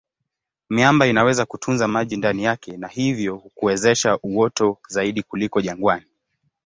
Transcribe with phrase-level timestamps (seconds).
[0.69, 6.05] Miamba inaweza kutunza maji ndani yake na hivyo kuwezesha uoto zaidi kuliko jangwani.